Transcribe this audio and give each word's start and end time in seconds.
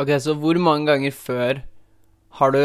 Ok, 0.00 0.14
så 0.22 0.32
hvor 0.40 0.56
mange 0.62 0.88
ganger 0.88 1.12
før 1.12 1.60
har 2.38 2.54
du 2.54 2.62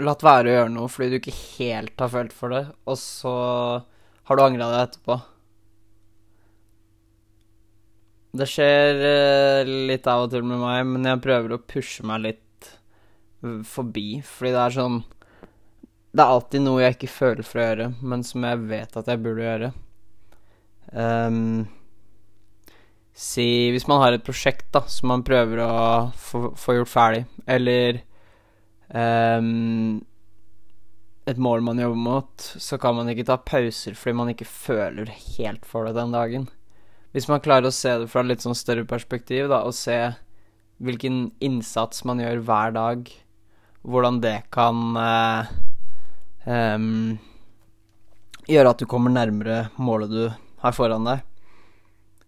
latt 0.00 0.22
være 0.24 0.48
å 0.48 0.54
gjøre 0.54 0.72
noe 0.72 0.88
fordi 0.88 1.10
du 1.12 1.16
ikke 1.18 1.34
helt 1.58 2.00
har 2.00 2.12
følt 2.12 2.32
for 2.32 2.54
det, 2.54 2.62
og 2.88 2.96
så 2.96 3.34
har 4.30 4.38
du 4.38 4.42
angra 4.44 4.70
deg 4.70 4.84
etterpå? 4.86 5.18
Det 8.40 8.46
skjer 8.46 9.02
eh, 9.10 9.72
litt 9.90 10.06
av 10.08 10.24
og 10.24 10.32
til 10.32 10.46
med 10.46 10.62
meg, 10.62 10.86
men 10.86 11.08
jeg 11.10 11.22
prøver 11.24 11.56
å 11.56 11.64
pushe 11.66 12.06
meg 12.06 12.22
litt 12.28 12.70
forbi, 13.66 14.20
fordi 14.24 14.52
det 14.52 14.60
er 14.60 14.74
sånn 14.74 14.98
Det 16.12 16.20
er 16.22 16.32
alltid 16.34 16.64
noe 16.64 16.82
jeg 16.82 16.96
ikke 16.96 17.12
føler 17.12 17.46
for 17.46 17.60
å 17.60 17.66
gjøre, 17.66 17.90
men 18.00 18.24
som 18.26 18.46
jeg 18.46 18.64
vet 18.70 18.96
at 18.98 19.10
jeg 19.10 19.22
burde 19.24 19.44
gjøre. 19.46 19.68
Ehm, 20.98 21.68
si 23.20 23.68
hvis 23.74 23.84
man 23.90 24.00
har 24.00 24.16
et 24.16 24.24
prosjekt 24.24 24.70
da 24.72 24.80
som 24.88 25.10
man 25.12 25.24
prøver 25.26 25.60
å 25.60 25.72
få, 26.16 26.50
få 26.56 26.78
gjort 26.78 26.92
ferdig, 26.92 27.24
eller 27.44 28.00
um, 28.88 30.00
et 31.28 31.40
mål 31.40 31.62
man 31.66 31.82
jobber 31.82 32.00
mot, 32.00 32.46
så 32.56 32.78
kan 32.80 32.96
man 32.96 33.10
ikke 33.12 33.26
ta 33.28 33.36
pauser 33.36 33.98
fordi 33.98 34.16
man 34.22 34.32
ikke 34.32 34.48
føler 34.48 35.12
helt 35.36 35.68
for 35.68 35.86
det 35.86 35.98
den 35.98 36.16
dagen. 36.16 36.48
Hvis 37.12 37.28
man 37.28 37.42
klarer 37.44 37.68
å 37.68 37.74
se 37.74 37.92
det 38.00 38.08
fra 38.10 38.22
et 38.24 38.30
litt 38.30 38.44
sånn 38.44 38.56
større 38.58 38.86
perspektiv, 38.88 39.50
da, 39.50 39.64
og 39.66 39.76
se 39.76 39.98
hvilken 40.80 41.26
innsats 41.44 42.06
man 42.08 42.22
gjør 42.22 42.40
hver 42.46 42.76
dag, 42.76 43.10
hvordan 43.84 44.20
det 44.24 44.36
kan 44.54 44.96
eh, 45.00 45.50
um, 46.46 47.18
gjøre 48.48 48.72
at 48.72 48.80
du 48.80 48.88
kommer 48.88 49.12
nærmere 49.12 49.66
målet 49.76 50.14
du 50.14 50.22
har 50.62 50.76
foran 50.76 51.08
deg. 51.08 51.26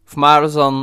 For 0.09 0.23
meg 0.23 0.37
er 0.37 0.47
det 0.47 0.53
sånn 0.57 0.83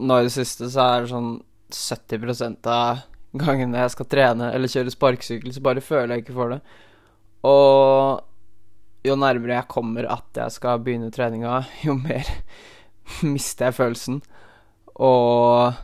Nå 0.00 0.16
i 0.16 0.26
det 0.26 0.32
siste 0.32 0.70
så 0.72 0.86
er 0.86 1.02
det 1.04 1.10
sånn 1.12 1.32
70 1.70 2.68
av 2.72 3.02
gangene 3.36 3.82
jeg 3.82 3.92
skal 3.92 4.08
trene 4.10 4.48
eller 4.56 4.70
kjøre 4.72 4.92
sparkesykkel, 4.94 5.52
så 5.54 5.62
bare 5.62 5.84
føler 5.84 6.14
jeg 6.14 6.24
ikke 6.24 6.36
for 6.38 6.54
det. 6.54 6.60
Og 7.46 9.04
jo 9.06 9.16
nærmere 9.16 9.58
jeg 9.58 9.70
kommer 9.70 10.08
at 10.10 10.40
jeg 10.40 10.56
skal 10.56 10.80
begynne 10.84 11.12
treninga, 11.14 11.60
jo 11.84 11.94
mer 12.00 12.26
mister 13.34 13.68
jeg 13.68 13.78
følelsen. 13.78 14.18
Og 15.00 15.78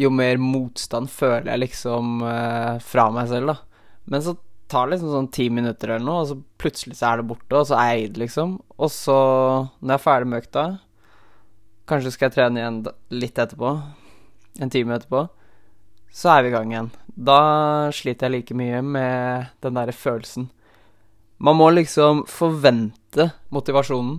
jo 0.00 0.12
mer 0.14 0.38
motstand 0.40 1.10
føler 1.12 1.50
jeg 1.52 1.64
liksom 1.66 2.22
eh, 2.24 2.78
fra 2.84 3.08
meg 3.12 3.28
selv, 3.32 3.52
da. 3.52 3.90
Men 4.10 4.24
så 4.24 4.36
tar 4.70 4.86
det 4.86 4.96
liksom 4.96 5.12
sånn 5.12 5.32
ti 5.34 5.48
minutter 5.52 5.96
eller 5.96 6.06
noe, 6.06 6.22
og 6.22 6.30
så 6.30 6.38
plutselig 6.60 7.00
så 7.00 7.10
er 7.10 7.20
det 7.20 7.28
borte, 7.32 7.58
og 7.58 7.66
så 7.68 7.76
er 7.80 7.90
jeg 7.90 8.04
i 8.04 8.08
det, 8.12 8.22
liksom. 8.24 8.54
Og 8.78 8.92
så, 8.94 9.18
når 9.80 9.92
jeg 9.92 9.98
er 9.98 10.06
ferdig 10.06 10.30
med 10.30 10.44
økta, 10.44 10.64
kanskje 11.90 12.14
skal 12.14 12.28
jeg 12.28 12.36
trene 12.38 12.62
igjen 12.62 12.80
litt 13.12 13.38
etterpå, 13.38 13.74
en 14.62 14.72
time 14.72 14.96
etterpå, 14.96 15.26
så 16.10 16.32
er 16.34 16.44
vi 16.44 16.50
i 16.50 16.54
gang 16.54 16.72
igjen. 16.72 16.90
Da 17.10 17.40
sliter 17.94 18.28
jeg 18.28 18.36
like 18.36 18.56
mye 18.58 18.80
med 18.82 19.50
den 19.62 19.76
derre 19.78 19.94
følelsen. 19.94 20.48
Man 21.40 21.56
må 21.56 21.70
liksom 21.72 22.24
forvente 22.28 23.30
motivasjonen. 23.54 24.18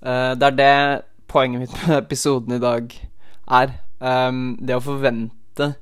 Eh, 0.00 0.32
det 0.38 0.50
er 0.50 0.58
det 0.58 0.74
poenget 1.28 1.64
mitt 1.64 1.76
med 1.82 1.98
episoden 1.98 2.56
i 2.56 2.62
dag 2.62 2.92
er. 3.60 3.78
Ehm, 4.00 4.56
det 4.62 4.76
å 4.76 4.84
forvente 4.84 5.72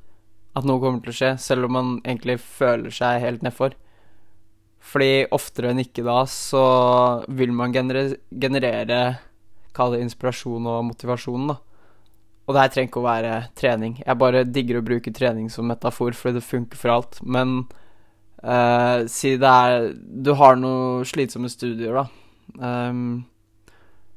at 0.57 0.65
noe 0.65 0.81
kommer 0.81 1.03
til 1.05 1.13
å 1.13 1.19
skje, 1.19 1.33
selv 1.43 1.69
om 1.69 1.77
man 1.77 1.91
egentlig 2.01 2.39
føler 2.41 2.95
seg 2.95 3.21
helt 3.21 3.45
nedfor. 3.45 3.77
Fordi 4.87 5.27
oftere 5.35 5.73
enn 5.73 5.83
ikke 5.83 6.05
da 6.07 6.23
så 6.31 6.65
vil 7.29 7.53
man 7.53 7.75
genere, 7.75 8.17
generere 8.31 9.01
Kall 9.77 9.95
det 9.95 10.03
inspirasjon 10.07 10.69
og 10.73 10.85
motivasjon, 10.91 11.51
da. 11.53 11.59
Og 12.47 12.55
det 12.55 12.63
her 12.63 12.73
trenger 12.73 12.91
ikke 12.93 13.03
å 13.03 13.09
være 13.09 13.37
trening. 13.59 13.97
Jeg 14.05 14.21
bare 14.23 14.45
digger 14.47 14.79
å 14.79 14.87
bruke 14.87 15.13
trening 15.15 15.49
som 15.51 15.67
metafor, 15.67 16.15
fordi 16.15 16.39
det 16.39 16.47
funker 16.47 16.79
for 16.79 16.95
alt. 16.95 17.19
Men 17.27 17.57
uh, 18.47 19.03
si 19.11 19.35
det 19.41 19.55
er 19.67 19.89
Du 19.97 20.31
har 20.39 20.59
noe 20.61 21.07
slitsomme 21.09 21.51
studier, 21.51 21.99
da. 21.99 22.07
Um, 22.63 23.27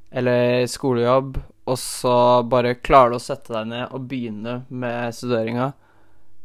eller 0.09 0.65
skolejobb, 0.69 1.37
og 1.69 1.77
så 1.77 2.41
bare 2.49 2.77
klarer 2.81 3.13
du 3.13 3.19
å 3.19 3.21
sette 3.21 3.53
deg 3.53 3.69
ned 3.69 3.93
og 3.93 4.07
begynne 4.09 4.55
med 4.69 5.13
studeringa, 5.13 5.71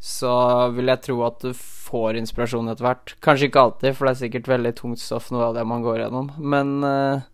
så 0.05 0.33
vil 0.75 0.91
jeg 0.93 1.01
tro 1.07 1.23
at 1.25 1.39
du 1.41 1.55
får 1.57 2.19
inspirasjon 2.21 2.69
etter 2.69 2.85
hvert. 2.85 3.15
Kanskje 3.25 3.49
ikke 3.49 3.63
alltid, 3.63 3.95
for 3.97 4.05
det 4.05 4.13
er 4.13 4.21
sikkert 4.21 4.51
veldig 4.53 4.75
tungt 4.81 5.01
stoff, 5.01 5.31
noe 5.33 5.49
av 5.49 5.57
det 5.57 5.65
man 5.69 5.85
går 5.85 6.03
gjennom, 6.03 6.29
men 6.45 6.75
eh, 6.85 7.25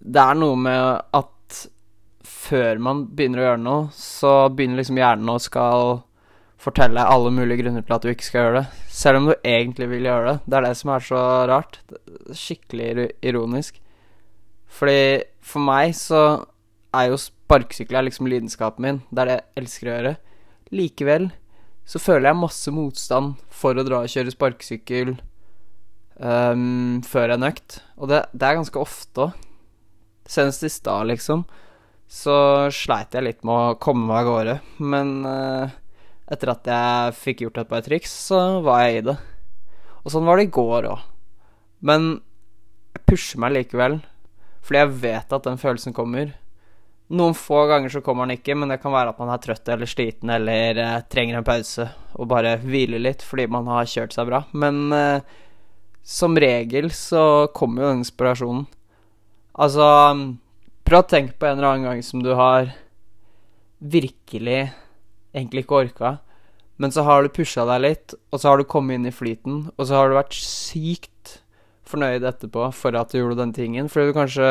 det 0.00 0.22
er 0.22 0.38
noe 0.38 0.56
med 0.56 1.02
at 1.16 1.58
før 2.26 2.80
man 2.82 3.04
begynner 3.12 3.42
å 3.42 3.48
gjøre 3.50 3.62
noe, 3.62 3.88
så 3.94 4.32
begynner 4.52 4.80
liksom 4.80 5.00
hjernen 5.00 5.32
å 5.32 5.40
skal 5.42 6.00
fortelle 6.60 7.04
alle 7.08 7.32
mulige 7.32 7.62
grunner 7.62 7.84
til 7.84 7.96
at 7.96 8.04
du 8.04 8.10
ikke 8.12 8.26
skal 8.26 8.42
gjøre 8.44 8.60
det, 8.60 8.80
selv 8.92 9.20
om 9.20 9.28
du 9.30 9.34
egentlig 9.38 9.88
vil 9.92 10.08
gjøre 10.08 10.26
det. 10.32 10.36
Det 10.44 10.58
er 10.58 10.66
det 10.66 10.72
som 10.80 10.92
er 10.92 11.04
så 11.04 11.20
rart. 11.48 11.78
Skikkelig 12.36 13.08
ironisk. 13.24 13.80
Fordi 14.70 15.22
for 15.44 15.64
meg 15.64 15.94
så 15.98 16.22
er 16.96 17.10
jo 17.10 17.20
sparkesykkel 17.20 18.04
liksom 18.06 18.28
lidenskapen 18.30 18.86
min. 18.86 19.02
Det 19.10 19.22
er 19.22 19.30
det 19.30 19.38
jeg 19.38 19.62
elsker 19.62 19.88
å 19.88 19.94
gjøre. 19.94 20.14
Likevel 20.70 21.30
så 21.90 21.98
føler 21.98 22.30
jeg 22.30 22.38
masse 22.38 22.72
motstand 22.74 23.38
for 23.50 23.74
å 23.74 23.84
dra 23.86 24.04
og 24.04 24.12
kjøre 24.12 24.34
sparkesykkel 24.34 25.16
um, 26.20 27.00
før 27.06 27.34
en 27.34 27.48
økt. 27.48 27.80
Og 27.98 28.12
det, 28.12 28.24
det 28.30 28.46
er 28.46 28.60
ganske 28.60 28.84
ofte 28.84 29.30
òg. 29.30 29.46
Senest 30.30 30.64
i 30.66 30.70
stad, 30.70 31.08
liksom, 31.10 31.44
så 32.10 32.36
sleit 32.74 33.14
jeg 33.14 33.26
litt 33.26 33.44
med 33.46 33.54
å 33.54 33.78
komme 33.82 34.06
meg 34.06 34.22
av 34.22 34.28
gårde. 34.28 34.56
Men 34.92 35.12
eh, 35.26 35.76
etter 36.30 36.52
at 36.52 36.70
jeg 36.70 37.16
fikk 37.18 37.44
gjort 37.44 37.62
et 37.62 37.70
par 37.70 37.82
triks, 37.86 38.12
så 38.28 38.60
var 38.64 38.84
jeg 38.84 39.00
i 39.00 39.06
det. 39.10 39.16
Og 40.04 40.14
sånn 40.14 40.26
var 40.28 40.38
det 40.38 40.48
i 40.48 40.54
går 40.54 40.90
òg. 40.92 41.02
Men 41.86 42.12
jeg 42.94 43.06
pusher 43.08 43.42
meg 43.42 43.56
likevel, 43.56 43.98
fordi 44.62 44.82
jeg 44.82 44.94
vet 45.02 45.34
at 45.34 45.48
den 45.48 45.60
følelsen 45.60 45.96
kommer. 45.96 46.32
Noen 47.10 47.34
få 47.34 47.64
ganger 47.66 47.90
så 47.90 48.02
kommer 48.06 48.28
den 48.28 48.38
ikke, 48.38 48.54
men 48.54 48.70
det 48.70 48.78
kan 48.82 48.94
være 48.94 49.10
at 49.10 49.18
man 49.18 49.32
er 49.34 49.40
trøtt 49.42 49.66
eller 49.72 49.88
sliten 49.90 50.30
eller 50.30 50.78
eh, 50.78 50.98
trenger 51.10 51.40
en 51.40 51.46
pause 51.46 51.88
og 52.14 52.28
bare 52.30 52.58
hvile 52.62 53.00
litt 53.02 53.24
fordi 53.26 53.48
man 53.50 53.66
har 53.70 53.88
kjørt 53.90 54.14
seg 54.14 54.28
bra. 54.30 54.44
Men 54.54 54.92
eh, 54.94 55.32
som 56.06 56.38
regel 56.38 56.92
så 56.94 57.48
kommer 57.56 57.88
jo 57.88 57.96
inspirasjonen. 57.98 58.68
Altså 59.54 59.86
Prøv 60.86 61.04
å 61.04 61.10
tenke 61.10 61.36
på 61.38 61.46
en 61.46 61.58
eller 61.58 61.68
annen 61.68 61.86
gang 61.86 62.00
som 62.02 62.22
du 62.24 62.32
har 62.34 62.72
virkelig 63.80 64.72
egentlig 65.30 65.62
ikke 65.62 65.78
orka, 65.84 66.10
men 66.80 66.90
så 66.90 67.04
har 67.06 67.22
du 67.22 67.30
pusha 67.32 67.62
deg 67.68 67.82
litt, 67.84 68.14
og 68.32 68.40
så 68.40 68.50
har 68.50 68.58
du 68.58 68.66
kommet 68.66 68.98
inn 68.98 69.06
i 69.06 69.14
flyten, 69.14 69.60
og 69.76 69.86
så 69.86 69.98
har 69.98 70.10
du 70.10 70.16
vært 70.16 70.34
sykt 70.34 71.36
fornøyd 71.86 72.26
etterpå 72.26 72.70
for 72.74 72.98
at 72.98 73.12
du 73.12 73.20
gjorde 73.20 73.38
den 73.38 73.54
tingen, 73.54 73.90
fordi 73.92 74.10
du 74.10 74.16
kanskje 74.16 74.48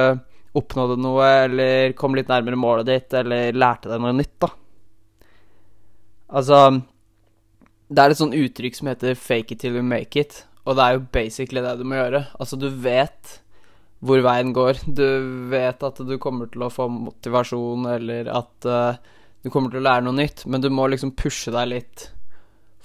oppnådde 0.58 0.96
noe, 1.02 1.28
eller 1.44 1.94
kom 2.00 2.16
litt 2.18 2.32
nærmere 2.32 2.60
målet 2.60 2.88
ditt, 2.88 3.18
eller 3.20 3.58
lærte 3.58 3.92
deg 3.92 4.02
noe 4.06 4.16
nytt, 4.16 4.38
da. 4.42 4.54
Altså 6.30 6.62
Det 7.90 8.04
er 8.04 8.14
et 8.14 8.20
sånt 8.20 8.38
uttrykk 8.38 8.76
som 8.78 8.88
heter 8.88 9.16
'fake 9.16 9.52
it 9.52 9.60
till 9.60 9.76
you 9.76 9.84
make 9.84 10.16
it', 10.16 10.46
og 10.66 10.76
det 10.78 10.84
er 10.84 10.92
jo 10.94 11.08
basically 11.12 11.62
det 11.62 11.78
du 11.80 11.84
må 11.84 11.96
gjøre. 11.96 12.28
Altså, 12.40 12.56
du 12.56 12.70
vet 12.70 13.42
hvor 14.00 14.24
veien 14.24 14.54
går. 14.56 14.80
Du 14.86 15.06
vet 15.52 15.84
at 15.84 16.02
du 16.08 16.16
kommer 16.22 16.50
til 16.52 16.64
å 16.66 16.72
få 16.72 16.88
motivasjon, 16.92 17.88
eller 17.98 18.32
at 18.32 18.70
uh, 18.70 19.18
du 19.44 19.52
kommer 19.52 19.72
til 19.72 19.82
å 19.82 19.88
lære 19.88 20.06
noe 20.08 20.18
nytt, 20.18 20.46
men 20.48 20.64
du 20.64 20.70
må 20.72 20.88
liksom 20.92 21.16
pushe 21.20 21.52
deg 21.56 21.72
litt 21.74 22.10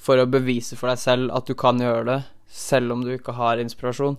for 0.04 0.20
å 0.20 0.28
bevise 0.28 0.76
for 0.76 0.90
deg 0.92 1.00
selv 1.00 1.34
at 1.34 1.48
du 1.48 1.54
kan 1.58 1.80
gjøre 1.80 2.06
det, 2.10 2.20
selv 2.50 2.94
om 2.94 3.04
du 3.06 3.14
ikke 3.14 3.36
har 3.38 3.62
inspirasjon. 3.62 4.18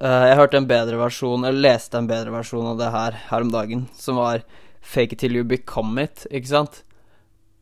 Uh, 0.00 0.24
jeg 0.30 0.38
hørte 0.40 0.58
en 0.58 0.70
bedre 0.70 0.98
versjon, 1.02 1.44
eller 1.46 1.66
leste 1.68 1.98
en 1.98 2.10
bedre 2.10 2.34
versjon 2.34 2.72
av 2.72 2.80
det 2.80 2.90
her 2.94 3.20
her 3.28 3.46
om 3.46 3.52
dagen, 3.54 3.86
som 3.98 4.18
var 4.22 4.42
'fake 4.84 5.14
it 5.14 5.18
till 5.18 5.36
you 5.36 5.44
become 5.44 5.98
it', 5.98 6.26
ikke 6.30 6.48
sant? 6.48 6.82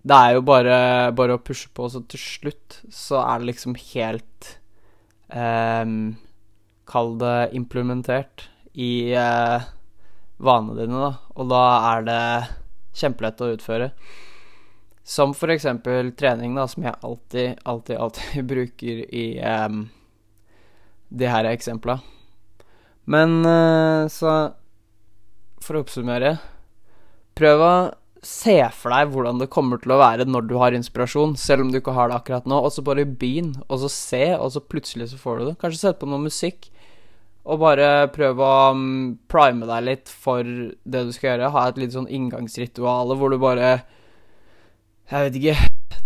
Det 0.03 0.17
er 0.17 0.33
jo 0.35 0.43
bare, 0.43 1.13
bare 1.15 1.37
å 1.37 1.43
pushe 1.43 1.69
på, 1.71 1.87
så 1.89 2.03
til 2.11 2.19
slutt 2.19 2.81
så 2.91 3.21
er 3.23 3.39
det 3.39 3.53
liksom 3.53 3.77
helt 3.95 4.59
um, 5.31 6.17
Kall 6.91 7.15
det 7.21 7.55
implementert 7.55 8.49
i 8.75 9.13
eh, 9.13 9.65
vanene 10.43 10.77
dine, 10.79 10.99
da. 10.99 11.13
Og 11.37 11.49
da 11.51 11.63
er 11.93 12.07
det 12.07 12.23
kjempelett 12.99 13.43
å 13.43 13.53
utføre. 13.55 13.91
Som 15.03 15.35
for 15.35 15.51
eksempel 15.53 16.13
trening, 16.19 16.55
da, 16.57 16.69
som 16.71 16.87
jeg 16.87 16.95
alltid, 17.03 17.59
alltid, 17.65 17.97
alltid 17.97 18.47
bruker 18.53 19.03
i 19.09 19.27
eh, 19.39 19.69
de 21.09 21.31
her 21.31 21.51
eksempla. 21.53 21.99
Men 23.05 23.41
eh, 23.45 24.07
så 24.07 24.33
For 25.63 25.75
å 25.75 25.81
oppsummere 25.83 26.37
Prøv 27.35 27.65
å 27.67 27.73
se 28.23 28.55
for 28.77 28.95
deg 28.95 29.11
hvordan 29.11 29.41
det 29.41 29.51
kommer 29.51 29.81
til 29.83 29.97
å 29.97 29.99
være 29.99 30.29
når 30.29 30.45
du 30.47 30.55
har 30.61 30.77
inspirasjon, 30.77 31.35
selv 31.41 31.65
om 31.65 31.73
du 31.73 31.81
ikke 31.81 31.95
har 31.97 32.11
det 32.11 32.21
akkurat 32.21 32.45
nå, 32.47 32.61
og 32.63 32.71
så 32.71 32.85
bare 32.87 33.03
begynn, 33.09 33.57
og 33.67 33.81
så 33.83 33.91
se, 33.91 34.23
og 34.37 34.53
så 34.55 34.63
plutselig 34.63 35.09
så 35.11 35.19
får 35.19 35.41
du 35.41 35.45
det. 35.49 35.57
Kanskje 35.59 35.81
sette 35.81 35.99
på 35.99 36.11
noe 36.11 36.23
musikk, 36.23 36.69
og 37.43 37.59
bare 37.59 37.89
prøve 38.15 38.47
å 38.47 38.71
um, 38.77 38.85
prime 39.31 39.67
deg 39.67 39.87
litt 39.89 40.13
for 40.13 40.47
det 40.47 41.05
du 41.09 41.11
skal 41.15 41.33
gjøre. 41.33 41.51
Ha 41.55 41.67
et 41.69 41.81
litt 41.83 41.95
sånn 41.97 42.11
inngangsritual 42.11 43.17
hvor 43.19 43.35
du 43.35 43.39
bare 43.43 43.73
Jeg 45.11 45.27
vet 45.27 45.39
ikke 45.41 46.03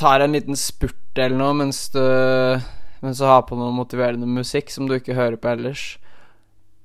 tar 0.00 0.24
en 0.24 0.34
liten 0.34 0.56
spurt 0.56 1.18
eller 1.18 1.36
noe 1.36 1.54
mens 1.62 1.84
du 1.94 2.02
Mens 3.00 3.20
du 3.20 3.24
har 3.24 3.46
på 3.48 3.56
noe 3.56 3.72
motiverende 3.72 4.26
musikk 4.28 4.72
som 4.72 4.88
du 4.88 4.98
ikke 4.98 5.16
hører 5.16 5.38
på 5.40 5.48
ellers. 5.48 5.84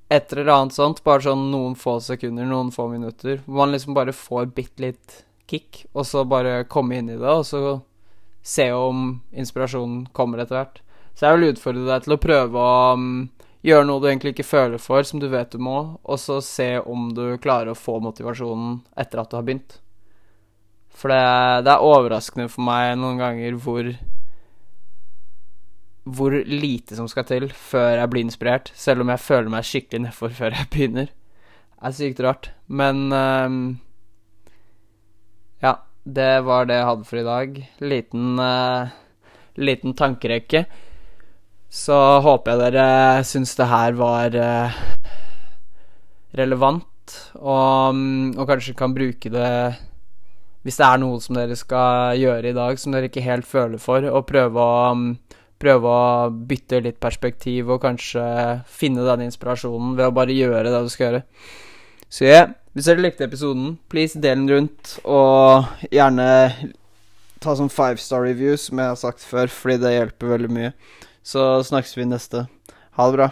Et 0.07 0.31
eller 0.31 0.47
annet 0.53 0.75
sånt, 0.77 1.01
bare 1.03 1.25
sånn 1.25 1.49
noen 1.51 1.73
få 1.75 1.97
sekunder, 1.99 2.47
noen 2.47 2.69
få 2.71 2.85
minutter, 2.87 3.41
hvor 3.43 3.65
man 3.65 3.73
liksom 3.73 3.97
bare 3.97 4.13
får 4.15 4.45
bitte 4.55 4.85
litt 4.85 5.17
kick, 5.51 5.81
og 5.91 6.07
så 6.07 6.23
bare 6.23 6.61
komme 6.71 7.01
inn 7.01 7.11
i 7.11 7.17
det, 7.19 7.33
og 7.33 7.43
så 7.43 7.81
se 8.47 8.69
om 8.71 9.19
inspirasjonen 9.35 10.05
kommer 10.15 10.39
etter 10.39 10.61
hvert. 10.61 10.79
Så 11.19 11.27
jeg 11.27 11.35
vil 11.35 11.51
utfordre 11.51 11.83
deg 11.89 12.07
til 12.07 12.15
å 12.15 12.21
prøve 12.29 12.63
å 12.63 12.79
um, 12.95 13.11
gjøre 13.65 13.87
noe 13.87 14.01
du 14.01 14.09
egentlig 14.09 14.35
ikke 14.35 14.47
føler 14.47 14.81
for, 14.81 15.05
som 15.07 15.21
du 15.21 15.27
vet 15.31 15.51
du 15.53 15.61
må, 15.61 15.97
og 16.03 16.19
så 16.21 16.39
se 16.45 16.75
om 16.81 17.09
du 17.17 17.23
klarer 17.41 17.73
å 17.73 17.79
få 17.79 17.97
motivasjonen 18.03 18.79
etter 18.99 19.21
at 19.21 19.31
du 19.31 19.39
har 19.39 19.47
begynt. 19.47 19.79
For 20.95 21.11
det, 21.11 21.23
det 21.67 21.73
er 21.73 21.83
overraskende 21.83 22.47
for 22.51 22.63
meg 22.67 22.93
noen 23.01 23.19
ganger 23.19 23.57
hvor 23.59 23.89
hvor 26.05 26.35
lite 26.45 26.93
som 26.93 27.07
skal 27.09 27.25
til 27.25 27.47
før 27.49 27.97
jeg 27.97 28.09
blir 28.13 28.25
inspirert, 28.27 28.69
selv 28.77 29.01
om 29.01 29.09
jeg 29.09 29.23
føler 29.25 29.49
meg 29.49 29.65
skikkelig 29.65 30.03
nedfor 30.03 30.35
før 30.37 30.53
jeg 30.53 30.69
begynner. 30.73 31.09
Det 31.09 31.89
er 31.89 31.95
sykt 31.97 32.21
rart. 32.23 32.51
Men 32.67 33.09
um, 33.13 33.57
Ja, 35.61 35.79
det 36.05 36.45
var 36.45 36.69
det 36.69 36.77
jeg 36.77 36.89
hadde 36.91 37.09
for 37.09 37.21
i 37.21 37.25
dag. 37.25 37.57
Liten, 37.81 38.37
uh, 38.37 38.93
liten 39.57 39.97
tankerekke. 39.97 40.65
Så 41.71 41.95
håper 42.23 42.53
jeg 42.53 42.61
dere 42.63 43.23
syns 43.27 43.55
det 43.59 43.67
her 43.69 43.97
var 43.99 44.37
uh, 44.39 44.77
relevant, 46.37 47.17
og, 47.37 47.95
um, 47.95 48.31
og 48.37 48.47
kanskje 48.49 48.77
kan 48.77 48.95
bruke 48.95 49.29
det 49.31 49.51
hvis 50.65 50.79
det 50.79 50.85
er 50.87 50.97
noe 50.97 51.19
som 51.21 51.37
dere 51.37 51.53
skal 51.53 52.17
gjøre 52.17 52.49
i 52.49 52.55
dag 52.57 52.79
som 52.81 52.95
dere 52.95 53.05
ikke 53.11 53.21
helt 53.21 53.45
føler 53.45 53.77
for, 53.77 54.07
og 54.09 54.25
prøve 54.25 54.61
å 54.61 54.93
um, 54.95 55.11
prøve 55.61 55.91
å 55.91 56.29
bytte 56.49 56.81
litt 56.83 56.97
perspektiv 57.01 57.69
og 57.73 57.83
kanskje 57.85 58.23
finne 58.67 59.05
den 59.07 59.25
inspirasjonen 59.29 59.95
ved 59.97 60.09
å 60.09 60.15
bare 60.15 60.35
gjøre 60.35 60.71
det 60.71 60.81
du 60.83 60.91
skal 60.91 61.07
gjøre. 61.07 61.21
Så 62.11 62.27
ja, 62.27 62.41
hvis 62.75 62.89
dere 62.89 63.03
likte 63.05 63.25
episoden, 63.27 63.77
please 63.91 64.19
del 64.19 64.43
den 64.43 64.49
rundt, 64.51 64.97
og 65.07 65.87
gjerne 65.93 66.27
ta 67.43 67.55
sånn 67.55 67.71
five 67.71 68.01
star 68.01 68.25
review, 68.25 68.57
som 68.59 68.81
jeg 68.81 68.91
har 68.91 68.99
sagt 68.99 69.25
før, 69.25 69.51
fordi 69.51 69.79
det 69.83 69.95
hjelper 69.95 70.33
veldig 70.35 70.51
mye. 70.57 70.73
Så 71.25 71.63
snakkes 71.63 71.97
vi 71.97 72.05
neste. 72.05 72.45
Ha 72.95 73.05
det 73.09 73.17
bra. 73.17 73.29